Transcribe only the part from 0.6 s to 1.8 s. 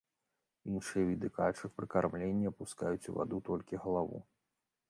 Іншыя віды качак